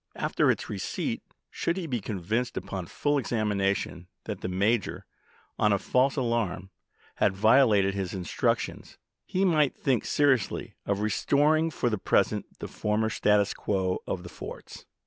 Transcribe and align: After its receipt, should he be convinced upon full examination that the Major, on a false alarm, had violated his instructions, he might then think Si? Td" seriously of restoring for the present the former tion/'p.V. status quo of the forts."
After 0.15 0.49
its 0.49 0.67
receipt, 0.67 1.21
should 1.51 1.77
he 1.77 1.85
be 1.85 2.01
convinced 2.01 2.57
upon 2.57 2.87
full 2.87 3.19
examination 3.19 4.07
that 4.23 4.41
the 4.41 4.47
Major, 4.47 5.05
on 5.59 5.71
a 5.71 5.77
false 5.77 6.15
alarm, 6.15 6.71
had 7.17 7.35
violated 7.35 7.93
his 7.93 8.15
instructions, 8.15 8.97
he 9.27 9.45
might 9.45 9.75
then 9.75 9.83
think 9.83 10.05
Si? 10.05 10.07
Td" 10.07 10.15
seriously 10.17 10.73
of 10.87 11.01
restoring 11.01 11.69
for 11.69 11.91
the 11.91 11.99
present 11.99 12.47
the 12.57 12.67
former 12.67 13.09
tion/'p.V. 13.09 13.15
status 13.17 13.53
quo 13.53 13.99
of 14.07 14.23
the 14.23 14.29
forts." 14.29 14.85